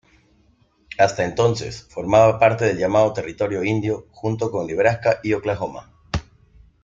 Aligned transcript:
Hasta 0.97 1.23
entonces, 1.25 1.85
formaba 1.91 2.39
parte 2.39 2.65
del 2.65 2.79
llamado 2.79 3.13
Territorio 3.13 3.63
Indio, 3.63 4.07
junto 4.09 4.49
con 4.49 4.65
Nebraska 4.65 5.19
y 5.21 5.33
Oklahoma. 5.33 5.91